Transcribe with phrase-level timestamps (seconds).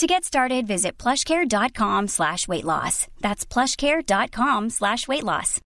[0.00, 3.06] To get started, visit plushcare.com slash weight loss.
[3.20, 5.60] That's plushcare.com slash weight loss.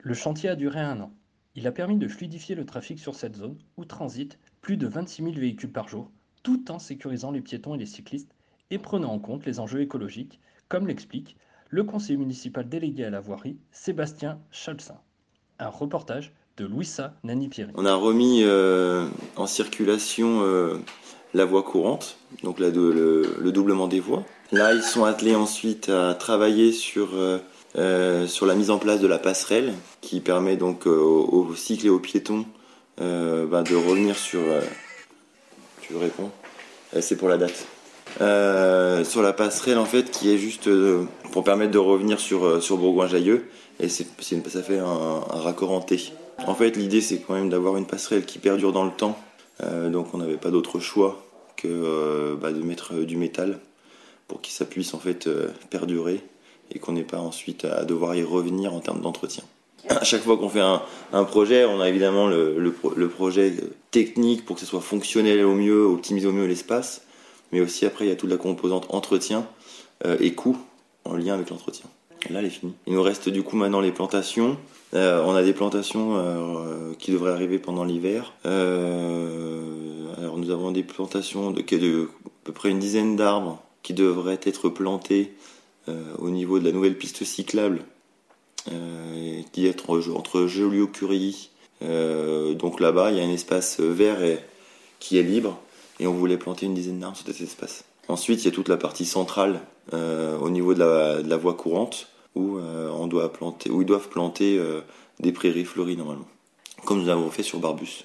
[0.00, 1.12] Le chantier a duré un an.
[1.54, 5.22] Il a permis de fluidifier le trafic sur cette zone où transitent plus de 26
[5.22, 6.10] 000 véhicules par jour,
[6.42, 8.34] tout en sécurisant les piétons et les cyclistes
[8.70, 11.36] et prenant en compte les enjeux écologiques, comme l'explique
[11.70, 14.98] le conseiller municipal délégué à la voirie, Sébastien Chalcin.
[15.60, 17.72] Un reportage de Louisa Nani-Pierry.
[17.74, 20.76] On a remis euh, en circulation euh,
[21.34, 24.24] la voie courante, donc le, le, doublement des voies.
[24.52, 27.10] Là, ils sont attelés ensuite à travailler sur,
[27.76, 31.90] euh, sur la mise en place de la passerelle qui permet donc aux, cycles et
[31.90, 32.44] aux piétons
[32.98, 34.40] ben, de revenir sur.
[35.82, 36.30] tu veux répondre
[37.00, 37.66] C'est pour la date.
[38.16, 40.68] Sur la passerelle en fait qui est juste
[41.32, 43.44] pour permettre de revenir sur, sur Bourgoin-Jallieu
[43.80, 46.12] et c'est, ça fait un, raccord en T.
[46.46, 49.18] En fait, l'idée, c'est quand même d'avoir une passerelle qui perdure dans le temps.
[49.62, 51.24] Euh, donc, on n'avait pas d'autre choix
[51.56, 53.58] que euh, bah, de mettre du métal
[54.26, 56.20] pour que ça puisse en fait euh, perdurer
[56.72, 59.44] et qu'on n'ait pas ensuite à devoir y revenir en termes d'entretien.
[59.88, 63.54] À chaque fois qu'on fait un, projet, on a évidemment le, projet
[63.90, 67.02] technique pour que ce soit fonctionnel au mieux, optimiser au mieux l'espace,
[67.52, 69.46] mais aussi après il y a toute la composante entretien
[70.20, 70.56] et coût
[71.04, 71.86] en lien avec l'entretien.
[72.30, 72.74] Là, elle est finie.
[72.86, 74.56] Il nous reste du coup maintenant les plantations.
[74.94, 78.34] Euh, on a des plantations euh, qui devraient arriver pendant l'hiver.
[78.44, 83.94] Euh, alors nous avons des plantations de, de, à peu près une dizaine d'arbres qui
[83.94, 85.32] devraient être plantés
[86.18, 87.80] au niveau de la nouvelle piste cyclable
[89.52, 91.48] qui est entre, entre Joliot-Curie.
[91.80, 94.18] donc là-bas, il y a un espace vert
[94.98, 95.58] qui est libre
[96.00, 97.84] et on voulait planter une dizaine d'arbres sur cet espace.
[98.08, 99.60] Ensuite, il y a toute la partie centrale
[99.92, 104.58] au niveau de la, voie courante où, euh, on doit planter, où ils doivent planter
[104.58, 104.80] euh,
[105.20, 106.28] des prairies fleuries normalement,
[106.84, 108.04] comme nous avons fait sur Barbus.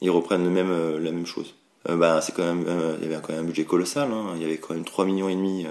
[0.00, 1.54] Ils reprennent le même, euh, la même chose.
[1.88, 2.64] bah, c'est quand même,
[3.00, 4.10] il y avait quand même un budget colossal.
[4.12, 4.34] Hein.
[4.36, 5.66] Il y avait quand même 3 millions et demi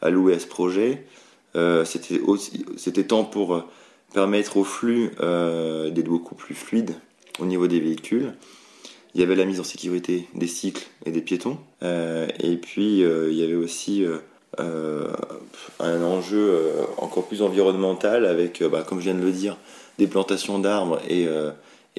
[0.00, 1.06] alloués à ce projet.
[1.84, 3.62] c'était aussi, c'était tant pour
[4.12, 6.94] permettre au flux d'être beaucoup plus fluide
[7.40, 8.34] au niveau des véhicules.
[9.14, 11.58] Il y avait la mise en sécurité des cycles et des piétons.
[11.82, 14.04] et puis il y avait aussi
[14.60, 15.12] euh,
[15.80, 19.56] un enjeu euh, encore plus environnemental avec, euh, bah, comme je viens de le dire,
[19.98, 21.26] des plantations d'arbres et,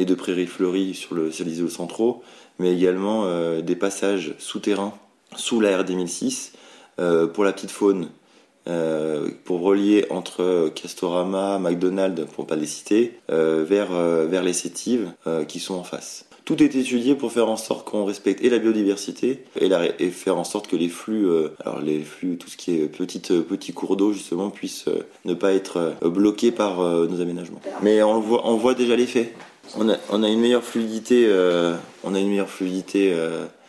[0.06, 2.24] de prairies fleuries sur, le, les centraux,
[2.60, 3.26] mais également
[3.62, 4.94] des passages souterrains
[5.38, 6.52] sous la RD 1006
[7.34, 8.10] pour la petite faune,
[9.46, 15.14] pour relier entre Castorama, McDonald's, pour pas les citer, vers, vers les sétives
[15.48, 16.26] qui sont en face.
[16.46, 20.44] Tout est étudié pour faire en sorte qu'on respecte et la biodiversité et, faire en
[20.44, 23.74] sorte que les flux, euh, alors les flux, tout ce qui est petite, euh, petits
[23.74, 27.62] cours d'eau justement, puissent euh, ne pas être bloqués par nos aménagements.
[27.82, 29.34] Mais on voit, on voit déjà l'effet.
[29.76, 31.28] On a, on a une meilleure fluidité,
[32.04, 33.12] on a une meilleure fluidité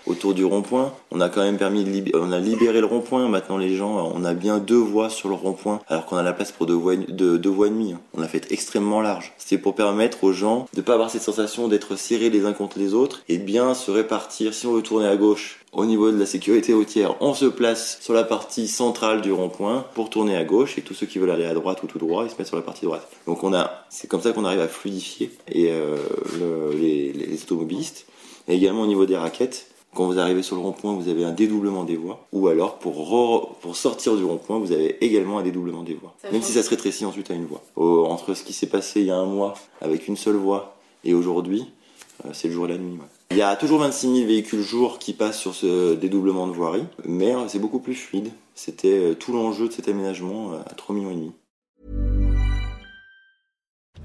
[0.07, 0.93] autour du rond-point.
[1.11, 3.29] On a quand même permis de on a libéré le rond-point.
[3.29, 6.33] Maintenant, les gens, on a bien deux voies sur le rond-point, alors qu'on a la
[6.33, 7.93] place pour deux voies, deux, deux et demie.
[7.93, 8.01] Hein.
[8.15, 9.33] On a fait extrêmement large.
[9.39, 12.79] C'est pour permettre aux gens de pas avoir cette sensation d'être serrés les uns contre
[12.79, 14.55] les autres et bien se répartir.
[14.55, 17.99] Si on veut tourner à gauche, au niveau de la sécurité routière, on se place
[18.01, 21.31] sur la partie centrale du rond-point pour tourner à gauche et tous ceux qui veulent
[21.31, 23.07] aller à droite ou tout droit, ils se mettent sur la partie droite.
[23.27, 25.97] Donc on a, c'est comme ça qu'on arrive à fluidifier et euh,
[26.79, 28.07] les, les automobilistes.
[28.49, 31.33] Et également au niveau des raquettes, quand vous arrivez sur le rond-point, vous avez un
[31.33, 32.27] dédoublement des voies.
[32.33, 36.15] Ou alors, pour, pour sortir du rond-point, vous avez également un dédoublement des voies.
[36.31, 37.63] Même si ça se rétrécit ensuite à une voie.
[37.77, 41.15] entre ce qui s'est passé il y a un mois avec une seule voie et
[41.15, 41.67] aujourd'hui,
[42.25, 42.99] euh, c'est le jour et la nuit.
[43.31, 46.85] Il y a toujours 26 000 véhicules jour qui passent sur ce dédoublement de voirie,
[47.05, 48.31] mais euh, c'est beaucoup plus fluide.
[48.55, 51.33] C'était euh, tout l'enjeu de cet aménagement à 3 millions et demi.